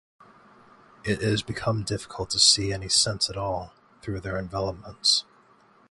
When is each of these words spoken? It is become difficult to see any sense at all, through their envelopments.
It 1.03 1.21
is 1.21 1.43
become 1.43 1.83
difficult 1.83 2.31
to 2.31 2.39
see 2.39 2.73
any 2.73 2.89
sense 2.89 3.29
at 3.29 3.37
all, 3.37 3.71
through 4.01 4.21
their 4.21 4.39
envelopments. 4.39 5.25